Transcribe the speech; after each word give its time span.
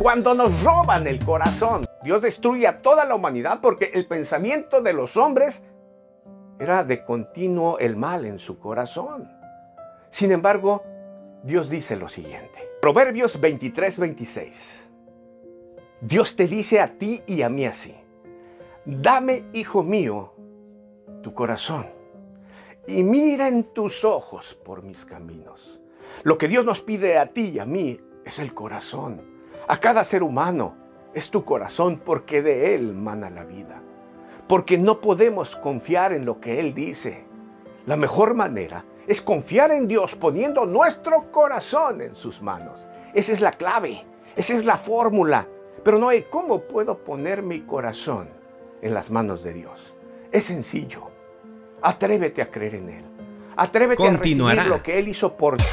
cuando 0.00 0.32
nos 0.32 0.64
roban 0.64 1.06
el 1.06 1.22
corazón. 1.22 1.84
Dios 2.02 2.22
destruye 2.22 2.66
a 2.66 2.80
toda 2.80 3.04
la 3.04 3.14
humanidad 3.14 3.60
porque 3.60 3.90
el 3.92 4.06
pensamiento 4.06 4.80
de 4.80 4.94
los 4.94 5.18
hombres 5.18 5.62
era 6.58 6.84
de 6.84 7.04
continuo 7.04 7.78
el 7.78 7.96
mal 7.96 8.24
en 8.24 8.38
su 8.38 8.58
corazón. 8.58 9.30
Sin 10.08 10.32
embargo, 10.32 10.82
Dios 11.42 11.68
dice 11.68 11.96
lo 11.96 12.08
siguiente. 12.08 12.66
Proverbios 12.80 13.38
23, 13.38 13.98
26. 13.98 14.88
Dios 16.00 16.34
te 16.34 16.46
dice 16.46 16.80
a 16.80 16.96
ti 16.96 17.22
y 17.26 17.42
a 17.42 17.50
mí 17.50 17.66
así. 17.66 17.94
Dame, 18.86 19.44
hijo 19.52 19.82
mío, 19.82 20.32
tu 21.22 21.34
corazón 21.34 21.86
y 22.86 23.02
mira 23.02 23.48
en 23.48 23.64
tus 23.74 24.02
ojos 24.06 24.58
por 24.64 24.82
mis 24.82 25.04
caminos. 25.04 25.82
Lo 26.22 26.38
que 26.38 26.48
Dios 26.48 26.64
nos 26.64 26.80
pide 26.80 27.18
a 27.18 27.26
ti 27.26 27.50
y 27.50 27.58
a 27.58 27.66
mí 27.66 28.00
es 28.24 28.38
el 28.38 28.54
corazón. 28.54 29.39
A 29.70 29.78
cada 29.78 30.02
ser 30.02 30.24
humano 30.24 30.74
es 31.14 31.30
tu 31.30 31.44
corazón 31.44 32.02
porque 32.04 32.42
de 32.42 32.74
él 32.74 32.92
mana 32.92 33.30
la 33.30 33.44
vida. 33.44 33.80
Porque 34.48 34.76
no 34.76 35.00
podemos 35.00 35.54
confiar 35.54 36.12
en 36.12 36.24
lo 36.24 36.40
que 36.40 36.58
Él 36.58 36.74
dice. 36.74 37.22
La 37.86 37.94
mejor 37.94 38.34
manera 38.34 38.84
es 39.06 39.22
confiar 39.22 39.70
en 39.70 39.86
Dios 39.86 40.16
poniendo 40.16 40.66
nuestro 40.66 41.30
corazón 41.30 42.00
en 42.00 42.16
sus 42.16 42.42
manos. 42.42 42.88
Esa 43.14 43.32
es 43.32 43.40
la 43.40 43.52
clave, 43.52 44.04
esa 44.34 44.56
es 44.56 44.64
la 44.64 44.76
fórmula. 44.76 45.46
Pero 45.84 46.00
no 46.00 46.08
hay 46.08 46.22
cómo 46.22 46.62
puedo 46.62 46.98
poner 46.98 47.44
mi 47.44 47.60
corazón 47.60 48.28
en 48.82 48.92
las 48.92 49.08
manos 49.08 49.44
de 49.44 49.52
Dios. 49.52 49.94
Es 50.32 50.46
sencillo. 50.46 51.02
Atrévete 51.80 52.42
a 52.42 52.50
creer 52.50 52.74
en 52.74 52.88
Él. 52.88 53.04
Atrévete 53.56 54.04
a 54.04 54.10
recibir 54.16 54.66
lo 54.66 54.82
que 54.82 54.98
Él 54.98 55.06
hizo 55.06 55.36
por 55.36 55.58
ti. 55.58 55.64